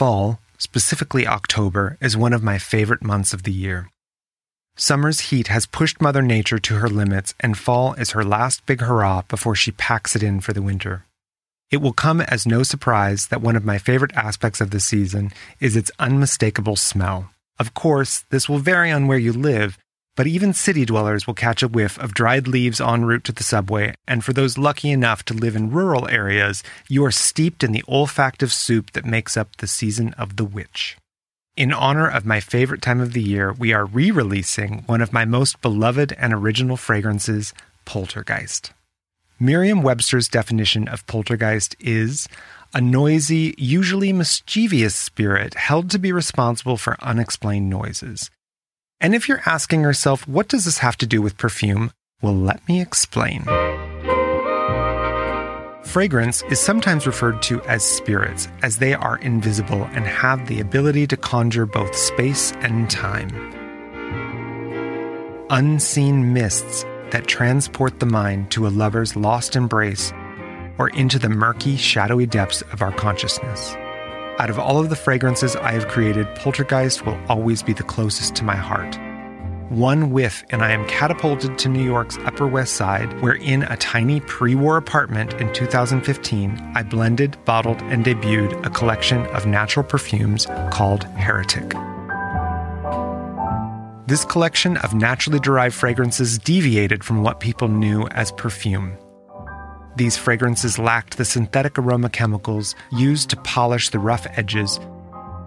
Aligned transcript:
Fall, 0.00 0.40
specifically 0.56 1.26
October, 1.26 1.98
is 2.00 2.16
one 2.16 2.32
of 2.32 2.42
my 2.42 2.56
favorite 2.56 3.04
months 3.04 3.34
of 3.34 3.42
the 3.42 3.52
year. 3.52 3.90
Summer's 4.74 5.28
heat 5.28 5.48
has 5.48 5.66
pushed 5.66 6.00
Mother 6.00 6.22
Nature 6.22 6.58
to 6.58 6.76
her 6.76 6.88
limits, 6.88 7.34
and 7.38 7.58
fall 7.58 7.92
is 7.92 8.12
her 8.12 8.24
last 8.24 8.64
big 8.64 8.80
hurrah 8.80 9.20
before 9.28 9.54
she 9.54 9.72
packs 9.72 10.16
it 10.16 10.22
in 10.22 10.40
for 10.40 10.54
the 10.54 10.62
winter. 10.62 11.04
It 11.70 11.82
will 11.82 11.92
come 11.92 12.22
as 12.22 12.46
no 12.46 12.62
surprise 12.62 13.26
that 13.26 13.42
one 13.42 13.56
of 13.56 13.66
my 13.66 13.76
favorite 13.76 14.16
aspects 14.16 14.62
of 14.62 14.70
the 14.70 14.80
season 14.80 15.32
is 15.60 15.76
its 15.76 15.90
unmistakable 15.98 16.76
smell. 16.76 17.28
Of 17.58 17.74
course, 17.74 18.24
this 18.30 18.48
will 18.48 18.56
vary 18.56 18.90
on 18.90 19.06
where 19.06 19.18
you 19.18 19.34
live, 19.34 19.76
but 20.20 20.26
even 20.26 20.52
city 20.52 20.84
dwellers 20.84 21.26
will 21.26 21.32
catch 21.32 21.62
a 21.62 21.68
whiff 21.68 21.98
of 21.98 22.12
dried 22.12 22.46
leaves 22.46 22.78
en 22.78 23.06
route 23.06 23.24
to 23.24 23.32
the 23.32 23.42
subway, 23.42 23.94
and 24.06 24.22
for 24.22 24.34
those 24.34 24.58
lucky 24.58 24.90
enough 24.90 25.24
to 25.24 25.32
live 25.32 25.56
in 25.56 25.70
rural 25.70 26.06
areas, 26.08 26.62
you 26.90 27.02
are 27.06 27.10
steeped 27.10 27.64
in 27.64 27.72
the 27.72 27.82
olfactive 27.88 28.50
soup 28.50 28.90
that 28.92 29.06
makes 29.06 29.34
up 29.34 29.56
the 29.56 29.66
season 29.66 30.12
of 30.18 30.36
the 30.36 30.44
witch. 30.44 30.98
In 31.56 31.72
honor 31.72 32.06
of 32.06 32.26
my 32.26 32.38
favorite 32.38 32.82
time 32.82 33.00
of 33.00 33.14
the 33.14 33.22
year, 33.22 33.54
we 33.54 33.72
are 33.72 33.86
re 33.86 34.10
releasing 34.10 34.82
one 34.84 35.00
of 35.00 35.10
my 35.10 35.24
most 35.24 35.62
beloved 35.62 36.12
and 36.18 36.34
original 36.34 36.76
fragrances, 36.76 37.54
Poltergeist. 37.86 38.74
Merriam 39.38 39.82
Webster's 39.82 40.28
definition 40.28 40.86
of 40.86 41.06
poltergeist 41.06 41.74
is 41.80 42.28
a 42.74 42.80
noisy, 42.82 43.54
usually 43.56 44.12
mischievous 44.12 44.94
spirit 44.94 45.54
held 45.54 45.88
to 45.88 45.98
be 45.98 46.12
responsible 46.12 46.76
for 46.76 46.98
unexplained 47.00 47.70
noises. 47.70 48.30
And 49.00 49.14
if 49.14 49.28
you're 49.28 49.42
asking 49.46 49.80
yourself, 49.80 50.28
what 50.28 50.48
does 50.48 50.66
this 50.66 50.78
have 50.78 50.96
to 50.98 51.06
do 51.06 51.22
with 51.22 51.38
perfume? 51.38 51.92
Well, 52.20 52.36
let 52.36 52.66
me 52.68 52.82
explain. 52.82 53.44
Fragrance 55.84 56.42
is 56.50 56.60
sometimes 56.60 57.06
referred 57.06 57.40
to 57.42 57.62
as 57.62 57.82
spirits, 57.82 58.46
as 58.62 58.76
they 58.76 58.92
are 58.92 59.16
invisible 59.18 59.84
and 59.92 60.06
have 60.06 60.46
the 60.46 60.60
ability 60.60 61.06
to 61.06 61.16
conjure 61.16 61.66
both 61.66 61.96
space 61.96 62.52
and 62.60 62.90
time. 62.90 63.30
Unseen 65.48 66.32
mists 66.32 66.84
that 67.10 67.26
transport 67.26 67.98
the 67.98 68.06
mind 68.06 68.50
to 68.52 68.66
a 68.66 68.68
lover's 68.68 69.16
lost 69.16 69.56
embrace 69.56 70.12
or 70.78 70.90
into 70.90 71.18
the 71.18 71.28
murky, 71.28 71.76
shadowy 71.76 72.26
depths 72.26 72.62
of 72.72 72.82
our 72.82 72.92
consciousness. 72.92 73.74
Out 74.40 74.48
of 74.48 74.58
all 74.58 74.78
of 74.78 74.88
the 74.88 74.96
fragrances 74.96 75.54
I 75.54 75.72
have 75.72 75.88
created, 75.88 76.26
Poltergeist 76.34 77.04
will 77.04 77.20
always 77.28 77.62
be 77.62 77.74
the 77.74 77.82
closest 77.82 78.34
to 78.36 78.42
my 78.42 78.56
heart. 78.56 78.98
One 79.68 80.12
whiff, 80.12 80.42
and 80.48 80.62
I 80.62 80.70
am 80.70 80.88
catapulted 80.88 81.58
to 81.58 81.68
New 81.68 81.84
York's 81.84 82.16
Upper 82.24 82.46
West 82.46 82.72
Side, 82.72 83.20
where 83.20 83.34
in 83.34 83.64
a 83.64 83.76
tiny 83.76 84.20
pre 84.20 84.54
war 84.54 84.78
apartment 84.78 85.34
in 85.34 85.52
2015, 85.52 86.72
I 86.74 86.82
blended, 86.82 87.36
bottled, 87.44 87.82
and 87.82 88.02
debuted 88.02 88.64
a 88.64 88.70
collection 88.70 89.26
of 89.26 89.44
natural 89.44 89.84
perfumes 89.84 90.46
called 90.70 91.04
Heretic. 91.04 91.74
This 94.06 94.24
collection 94.24 94.78
of 94.78 94.94
naturally 94.94 95.38
derived 95.38 95.74
fragrances 95.74 96.38
deviated 96.38 97.04
from 97.04 97.22
what 97.22 97.40
people 97.40 97.68
knew 97.68 98.06
as 98.12 98.32
perfume. 98.32 98.96
These 99.96 100.16
fragrances 100.16 100.78
lacked 100.78 101.16
the 101.16 101.24
synthetic 101.24 101.78
aroma 101.78 102.10
chemicals 102.10 102.74
used 102.92 103.30
to 103.30 103.36
polish 103.36 103.88
the 103.88 103.98
rough 103.98 104.26
edges 104.36 104.78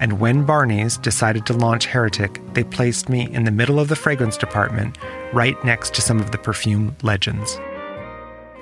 and 0.00 0.20
when 0.20 0.44
Barney's 0.44 0.98
decided 0.98 1.46
to 1.46 1.54
launch 1.54 1.86
Heretic, 1.86 2.40
they 2.52 2.64
placed 2.64 3.08
me 3.08 3.32
in 3.32 3.44
the 3.44 3.50
middle 3.50 3.80
of 3.80 3.88
the 3.88 3.96
fragrance 3.96 4.36
department, 4.36 4.98
right 5.32 5.62
next 5.64 5.94
to 5.94 6.02
some 6.02 6.20
of 6.20 6.32
the 6.32 6.38
perfume 6.38 6.94
legends. 7.02 7.58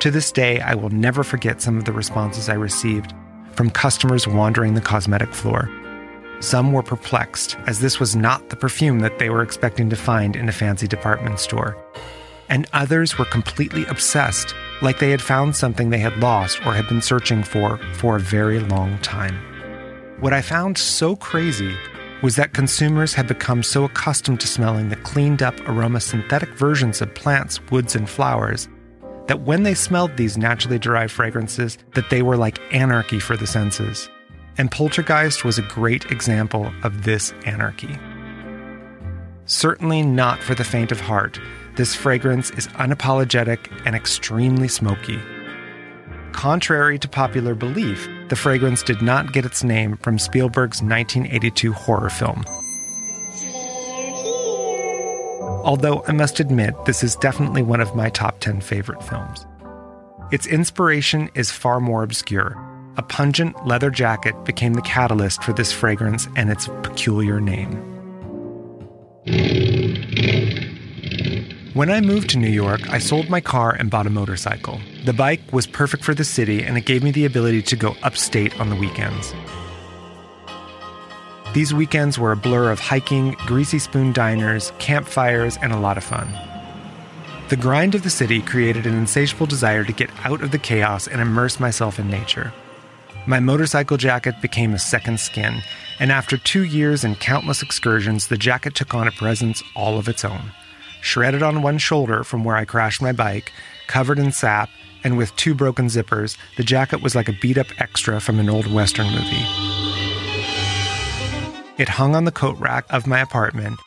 To 0.00 0.10
this 0.10 0.30
day, 0.30 0.60
I 0.60 0.74
will 0.74 0.90
never 0.90 1.24
forget 1.24 1.60
some 1.60 1.76
of 1.76 1.86
the 1.86 1.92
responses 1.92 2.48
I 2.48 2.54
received 2.54 3.12
from 3.52 3.70
customers 3.70 4.28
wandering 4.28 4.74
the 4.74 4.80
cosmetic 4.80 5.32
floor. 5.32 5.68
Some 6.40 6.72
were 6.72 6.82
perplexed, 6.82 7.56
as 7.66 7.80
this 7.80 7.98
was 7.98 8.14
not 8.14 8.50
the 8.50 8.56
perfume 8.56 9.00
that 9.00 9.18
they 9.18 9.30
were 9.30 9.42
expecting 9.42 9.90
to 9.90 9.96
find 9.96 10.36
in 10.36 10.48
a 10.48 10.52
fancy 10.52 10.86
department 10.86 11.40
store. 11.40 11.76
And 12.48 12.68
others 12.72 13.18
were 13.18 13.24
completely 13.24 13.86
obsessed, 13.86 14.54
like 14.84 14.98
they 14.98 15.10
had 15.10 15.22
found 15.22 15.56
something 15.56 15.90
they 15.90 15.98
had 15.98 16.16
lost 16.18 16.64
or 16.66 16.74
had 16.74 16.86
been 16.88 17.02
searching 17.02 17.42
for 17.42 17.78
for 17.94 18.16
a 18.16 18.20
very 18.20 18.60
long 18.60 18.98
time. 18.98 19.34
What 20.20 20.32
I 20.32 20.42
found 20.42 20.78
so 20.78 21.16
crazy 21.16 21.74
was 22.22 22.36
that 22.36 22.54
consumers 22.54 23.14
had 23.14 23.26
become 23.26 23.62
so 23.62 23.84
accustomed 23.84 24.40
to 24.40 24.46
smelling 24.46 24.88
the 24.88 24.96
cleaned 24.96 25.42
up 25.42 25.58
aroma 25.68 26.00
synthetic 26.00 26.50
versions 26.50 27.02
of 27.02 27.14
plants, 27.14 27.60
woods, 27.70 27.96
and 27.96 28.08
flowers 28.08 28.68
that 29.26 29.40
when 29.40 29.62
they 29.62 29.74
smelled 29.74 30.16
these 30.16 30.36
naturally 30.36 30.78
derived 30.78 31.12
fragrances 31.12 31.78
that 31.94 32.10
they 32.10 32.22
were 32.22 32.36
like 32.36 32.60
anarchy 32.72 33.18
for 33.18 33.36
the 33.36 33.46
senses. 33.46 34.08
And 34.56 34.70
Poltergeist 34.70 35.44
was 35.44 35.58
a 35.58 35.62
great 35.62 36.10
example 36.10 36.70
of 36.82 37.04
this 37.04 37.32
anarchy. 37.44 37.98
Certainly 39.46 40.02
not 40.02 40.42
for 40.42 40.54
the 40.54 40.64
faint 40.64 40.90
of 40.90 41.00
heart, 41.00 41.38
this 41.76 41.94
fragrance 41.94 42.50
is 42.52 42.66
unapologetic 42.68 43.70
and 43.84 43.94
extremely 43.94 44.68
smoky. 44.68 45.20
Contrary 46.32 46.98
to 46.98 47.08
popular 47.08 47.54
belief, 47.54 48.08
the 48.28 48.36
fragrance 48.36 48.82
did 48.82 49.02
not 49.02 49.32
get 49.32 49.44
its 49.44 49.62
name 49.62 49.96
from 49.98 50.18
Spielberg's 50.18 50.82
1982 50.82 51.72
horror 51.72 52.10
film. 52.10 52.44
Although 55.64 56.02
I 56.08 56.12
must 56.12 56.40
admit, 56.40 56.74
this 56.86 57.02
is 57.02 57.16
definitely 57.16 57.62
one 57.62 57.80
of 57.80 57.94
my 57.94 58.08
top 58.10 58.40
10 58.40 58.60
favorite 58.60 59.02
films. 59.02 59.46
Its 60.32 60.46
inspiration 60.46 61.30
is 61.34 61.50
far 61.50 61.80
more 61.80 62.02
obscure. 62.02 62.56
A 62.96 63.02
pungent 63.02 63.66
leather 63.66 63.90
jacket 63.90 64.44
became 64.44 64.74
the 64.74 64.82
catalyst 64.82 65.42
for 65.42 65.52
this 65.52 65.72
fragrance 65.72 66.28
and 66.36 66.50
its 66.50 66.68
peculiar 66.82 67.40
name. 67.40 67.93
When 71.74 71.90
I 71.90 72.00
moved 72.00 72.30
to 72.30 72.38
New 72.38 72.46
York, 72.46 72.88
I 72.88 73.00
sold 73.00 73.28
my 73.28 73.40
car 73.40 73.72
and 73.72 73.90
bought 73.90 74.06
a 74.06 74.10
motorcycle. 74.10 74.80
The 75.04 75.12
bike 75.12 75.40
was 75.52 75.66
perfect 75.66 76.04
for 76.04 76.14
the 76.14 76.22
city 76.22 76.62
and 76.62 76.78
it 76.78 76.86
gave 76.86 77.02
me 77.02 77.10
the 77.10 77.24
ability 77.24 77.62
to 77.62 77.74
go 77.74 77.96
upstate 78.04 78.60
on 78.60 78.70
the 78.70 78.76
weekends. 78.76 79.34
These 81.52 81.74
weekends 81.74 82.16
were 82.16 82.30
a 82.30 82.36
blur 82.36 82.70
of 82.70 82.78
hiking, 82.78 83.32
greasy 83.46 83.80
spoon 83.80 84.12
diners, 84.12 84.72
campfires, 84.78 85.58
and 85.62 85.72
a 85.72 85.80
lot 85.80 85.98
of 85.98 86.04
fun. 86.04 86.32
The 87.48 87.56
grind 87.56 87.96
of 87.96 88.04
the 88.04 88.08
city 88.10 88.40
created 88.40 88.86
an 88.86 88.94
insatiable 88.94 89.46
desire 89.46 89.82
to 89.82 89.92
get 89.92 90.10
out 90.24 90.42
of 90.42 90.52
the 90.52 90.60
chaos 90.60 91.08
and 91.08 91.20
immerse 91.20 91.58
myself 91.58 91.98
in 91.98 92.08
nature. 92.08 92.52
My 93.26 93.40
motorcycle 93.40 93.96
jacket 93.96 94.40
became 94.40 94.74
a 94.74 94.78
second 94.78 95.18
skin, 95.18 95.60
and 95.98 96.12
after 96.12 96.36
two 96.36 96.62
years 96.62 97.02
and 97.02 97.18
countless 97.18 97.62
excursions, 97.62 98.28
the 98.28 98.38
jacket 98.38 98.76
took 98.76 98.94
on 98.94 99.08
a 99.08 99.12
presence 99.12 99.60
all 99.74 99.98
of 99.98 100.08
its 100.08 100.24
own 100.24 100.52
shredded 101.04 101.42
on 101.42 101.62
one 101.62 101.76
shoulder 101.78 102.24
from 102.24 102.44
where 102.44 102.56
I 102.56 102.64
crashed 102.64 103.02
my 103.02 103.12
bike, 103.12 103.52
covered 103.86 104.18
in 104.18 104.32
sap, 104.32 104.70
and 105.04 105.18
with 105.18 105.36
two 105.36 105.54
broken 105.54 105.86
zippers, 105.86 106.36
the 106.56 106.64
jacket 106.64 107.02
was 107.02 107.14
like 107.14 107.28
a 107.28 107.38
beat 107.40 107.58
up 107.58 107.66
extra 107.78 108.20
from 108.20 108.40
an 108.40 108.48
old 108.48 108.72
Western 108.72 109.06
movie. 109.08 109.44
It 111.76 111.88
hung 111.90 112.16
on 112.16 112.24
the 112.24 112.32
coat 112.32 112.58
rack 112.58 112.86
of 112.88 113.06
my 113.06 113.20
apartment, 113.20 113.78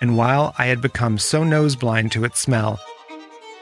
and 0.00 0.16
while 0.16 0.52
I 0.58 0.66
had 0.66 0.82
become 0.82 1.16
so 1.18 1.44
nose 1.44 1.76
blind 1.76 2.10
to 2.12 2.24
its 2.24 2.40
smell, 2.40 2.80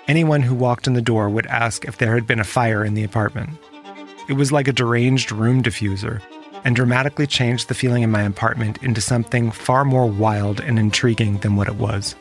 anyone 0.08 0.42
who 0.42 0.54
walked 0.54 0.86
in 0.86 0.94
the 0.94 1.02
door 1.02 1.28
would 1.28 1.46
ask 1.46 1.84
if 1.84 1.98
there 1.98 2.14
had 2.14 2.26
been 2.26 2.40
a 2.40 2.44
fire 2.44 2.82
in 2.82 2.94
the 2.94 3.04
apartment. 3.04 3.50
It 4.26 4.34
was 4.34 4.52
like 4.52 4.68
a 4.68 4.72
deranged 4.72 5.30
room 5.32 5.62
diffuser 5.62 6.22
and 6.64 6.74
dramatically 6.74 7.26
changed 7.26 7.68
the 7.68 7.74
feeling 7.74 8.02
in 8.02 8.10
my 8.10 8.22
apartment 8.22 8.82
into 8.82 9.02
something 9.02 9.50
far 9.50 9.84
more 9.84 10.06
wild 10.06 10.60
and 10.60 10.78
intriguing 10.78 11.36
than 11.38 11.56
what 11.56 11.68
it 11.68 11.76
was. 11.76 12.14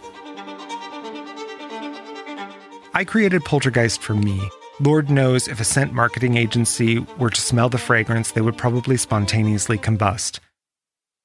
I 2.96 3.04
created 3.04 3.44
Poltergeist 3.44 4.04
for 4.04 4.14
me. 4.14 4.48
Lord 4.80 5.10
knows 5.10 5.48
if 5.48 5.60
a 5.60 5.64
scent 5.64 5.94
marketing 5.94 6.38
agency 6.38 7.00
were 7.18 7.32
to 7.32 7.42
smell 7.42 7.68
the 7.68 7.80
fragrance, 7.80 8.32
they 8.32 8.42
would 8.42 8.56
probably 8.56 8.98
spontaneously 8.98 9.80
combust. 9.80 10.40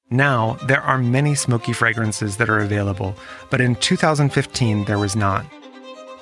Now, 0.09 0.53
there 0.65 0.81
are 0.81 0.97
many 0.97 1.35
smoky 1.35 1.73
fragrances 1.73 2.37
that 2.37 2.49
are 2.49 2.57
available, 2.57 3.13
but 3.51 3.61
in 3.61 3.75
2015 3.75 4.85
there 4.85 4.97
was 4.97 5.15
not. 5.15 5.45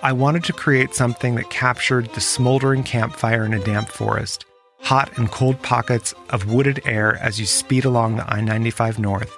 I 0.04 0.12
wanted 0.12 0.44
to 0.46 0.54
create 0.54 0.94
something 0.94 1.36
that 1.36 1.50
captured 1.50 2.14
the 2.14 2.20
smoldering 2.20 2.84
campfire 2.84 3.46
in 3.46 3.54
a 3.54 3.64
damp 3.64 3.88
forest, 3.88 4.44
hot 4.82 5.18
and 5.18 5.32
cold 5.32 5.62
pockets 5.64 6.14
of 6.30 6.52
wooded 6.52 6.82
air 6.86 7.16
as 7.22 7.40
you 7.40 7.46
speed 7.46 7.86
along 7.86 8.18
the 8.18 8.30
I 8.30 8.42
95 8.42 9.00
North, 9.00 9.34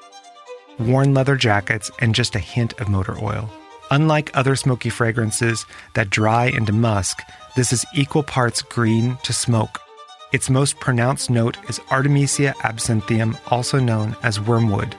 worn 0.79 1.13
leather 1.13 1.35
jackets, 1.35 1.91
and 1.99 2.15
just 2.15 2.35
a 2.35 2.39
hint 2.39 2.73
of 2.81 2.89
motor 2.89 3.15
oil. 3.23 3.47
Unlike 3.91 4.31
other 4.35 4.55
smoky 4.55 4.89
fragrances 4.89 5.65
that 5.95 6.09
dry 6.09 6.45
into 6.45 6.73
musk, 6.73 7.21
this 7.55 7.73
is 7.73 7.85
equal 7.95 8.23
parts 8.23 8.61
green 8.61 9.17
to 9.23 9.33
smoke. 9.33 9.79
Its 10.31 10.49
most 10.49 10.79
pronounced 10.79 11.29
note 11.31 11.57
is 11.69 11.81
Artemisia 11.89 12.53
absinthium, 12.63 13.35
also 13.47 13.79
known 13.79 14.15
as 14.21 14.39
wormwood. 14.39 14.95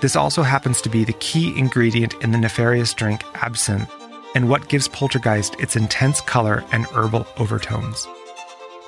This 0.00 0.14
also 0.14 0.42
happens 0.42 0.80
to 0.82 0.88
be 0.88 1.04
the 1.04 1.12
key 1.14 1.58
ingredient 1.58 2.14
in 2.22 2.30
the 2.30 2.38
nefarious 2.38 2.94
drink 2.94 3.24
absinthe, 3.42 3.90
and 4.36 4.48
what 4.48 4.68
gives 4.68 4.86
Poltergeist 4.86 5.58
its 5.58 5.74
intense 5.74 6.20
color 6.20 6.64
and 6.70 6.86
herbal 6.86 7.26
overtones. 7.36 8.06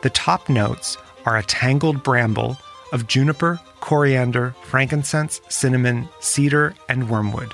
The 0.03 0.11
top 0.11 0.49
notes 0.49 0.97
are 1.27 1.37
a 1.37 1.43
tangled 1.43 2.03
bramble, 2.05 2.57
of 2.93 3.09
juniper, 3.09 3.59
coriander, 3.81 4.55
frankincense, 4.63 5.41
cinnamon, 5.49 6.09
cedar, 6.21 6.75
and 6.89 7.09
wormwood. 7.09 7.53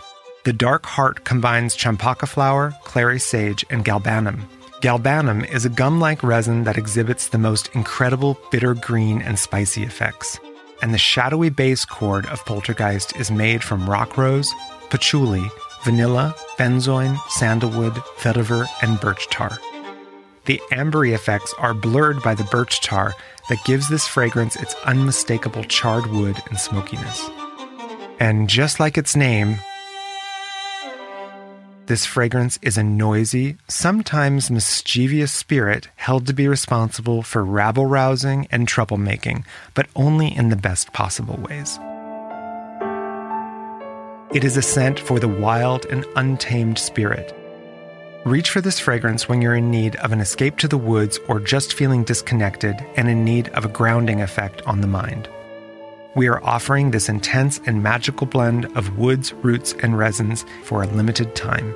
The 0.48 0.54
dark 0.54 0.86
heart 0.86 1.26
combines 1.26 1.76
champaka 1.76 2.24
flower, 2.24 2.74
clary 2.84 3.18
sage, 3.18 3.66
and 3.68 3.84
galbanum. 3.84 4.48
Galbanum 4.80 5.46
is 5.52 5.66
a 5.66 5.68
gum 5.68 6.00
like 6.00 6.22
resin 6.22 6.64
that 6.64 6.78
exhibits 6.78 7.28
the 7.28 7.36
most 7.36 7.68
incredible 7.74 8.40
bitter 8.50 8.72
green 8.72 9.20
and 9.20 9.38
spicy 9.38 9.82
effects. 9.82 10.40
And 10.80 10.94
the 10.94 10.96
shadowy 10.96 11.50
base 11.50 11.84
chord 11.84 12.24
of 12.28 12.42
Poltergeist 12.46 13.14
is 13.16 13.30
made 13.30 13.62
from 13.62 13.90
rock 13.90 14.16
rose, 14.16 14.50
patchouli, 14.88 15.46
vanilla, 15.84 16.34
benzoin, 16.56 17.18
sandalwood, 17.28 17.92
vetiver, 18.16 18.66
and 18.80 18.98
birch 19.00 19.28
tar. 19.28 19.58
The 20.46 20.62
ambery 20.72 21.12
effects 21.12 21.54
are 21.58 21.74
blurred 21.74 22.22
by 22.22 22.34
the 22.34 22.44
birch 22.44 22.80
tar 22.80 23.12
that 23.50 23.64
gives 23.66 23.90
this 23.90 24.08
fragrance 24.08 24.56
its 24.56 24.74
unmistakable 24.86 25.64
charred 25.64 26.06
wood 26.06 26.40
and 26.48 26.58
smokiness. 26.58 27.28
And 28.18 28.48
just 28.48 28.80
like 28.80 28.96
its 28.96 29.14
name, 29.14 29.58
this 31.88 32.04
fragrance 32.04 32.58
is 32.60 32.76
a 32.76 32.82
noisy, 32.82 33.56
sometimes 33.66 34.50
mischievous 34.50 35.32
spirit 35.32 35.88
held 35.96 36.26
to 36.26 36.34
be 36.34 36.46
responsible 36.46 37.22
for 37.22 37.42
rabble 37.42 37.86
rousing 37.86 38.46
and 38.50 38.68
troublemaking, 38.68 39.42
but 39.72 39.88
only 39.96 40.28
in 40.36 40.50
the 40.50 40.56
best 40.56 40.92
possible 40.92 41.36
ways. 41.48 41.78
It 44.34 44.44
is 44.44 44.58
a 44.58 44.62
scent 44.62 45.00
for 45.00 45.18
the 45.18 45.28
wild 45.28 45.86
and 45.86 46.04
untamed 46.14 46.78
spirit. 46.78 47.34
Reach 48.26 48.50
for 48.50 48.60
this 48.60 48.78
fragrance 48.78 49.26
when 49.26 49.40
you're 49.40 49.56
in 49.56 49.70
need 49.70 49.96
of 49.96 50.12
an 50.12 50.20
escape 50.20 50.58
to 50.58 50.68
the 50.68 50.76
woods 50.76 51.18
or 51.26 51.40
just 51.40 51.72
feeling 51.72 52.04
disconnected 52.04 52.76
and 52.96 53.08
in 53.08 53.24
need 53.24 53.48
of 53.50 53.64
a 53.64 53.68
grounding 53.68 54.20
effect 54.20 54.60
on 54.66 54.82
the 54.82 54.86
mind. 54.86 55.26
We 56.14 56.26
are 56.28 56.42
offering 56.42 56.90
this 56.90 57.08
intense 57.08 57.60
and 57.66 57.82
magical 57.82 58.26
blend 58.26 58.64
of 58.76 58.98
woods, 58.98 59.32
roots, 59.34 59.74
and 59.82 59.96
resins 59.96 60.44
for 60.64 60.82
a 60.82 60.86
limited 60.86 61.34
time. 61.36 61.74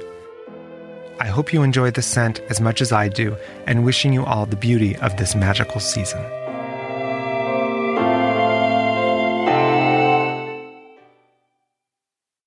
I 1.20 1.26
hope 1.26 1.52
you 1.52 1.62
enjoy 1.62 1.90
the 1.90 2.02
scent 2.02 2.40
as 2.50 2.60
much 2.60 2.80
as 2.80 2.90
I 2.90 3.08
do 3.08 3.36
and 3.66 3.84
wishing 3.84 4.12
you 4.12 4.24
all 4.24 4.46
the 4.46 4.56
beauty 4.56 4.96
of 4.96 5.16
this 5.16 5.34
magical 5.34 5.80
season. 5.80 6.20